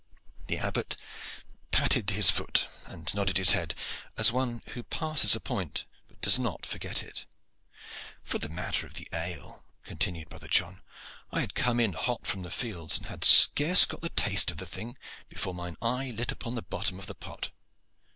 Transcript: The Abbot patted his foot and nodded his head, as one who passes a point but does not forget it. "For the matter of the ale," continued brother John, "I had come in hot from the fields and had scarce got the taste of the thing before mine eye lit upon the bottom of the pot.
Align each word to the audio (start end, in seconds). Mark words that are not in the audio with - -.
The 0.47 0.57
Abbot 0.57 0.97
patted 1.69 2.09
his 2.09 2.31
foot 2.31 2.67
and 2.87 3.13
nodded 3.13 3.37
his 3.37 3.51
head, 3.51 3.75
as 4.17 4.31
one 4.31 4.63
who 4.69 4.81
passes 4.81 5.35
a 5.35 5.39
point 5.39 5.85
but 6.07 6.19
does 6.21 6.39
not 6.39 6.65
forget 6.65 7.03
it. 7.03 7.27
"For 8.23 8.39
the 8.39 8.49
matter 8.49 8.87
of 8.87 8.95
the 8.95 9.07
ale," 9.13 9.63
continued 9.83 10.29
brother 10.29 10.47
John, 10.47 10.81
"I 11.31 11.41
had 11.41 11.53
come 11.53 11.79
in 11.79 11.93
hot 11.93 12.25
from 12.25 12.41
the 12.41 12.49
fields 12.49 12.97
and 12.97 13.05
had 13.09 13.23
scarce 13.23 13.85
got 13.85 14.01
the 14.01 14.09
taste 14.09 14.49
of 14.49 14.57
the 14.57 14.65
thing 14.65 14.97
before 15.29 15.53
mine 15.53 15.77
eye 15.83 16.09
lit 16.09 16.31
upon 16.31 16.55
the 16.55 16.63
bottom 16.63 16.97
of 16.97 17.05
the 17.05 17.13
pot. 17.13 17.51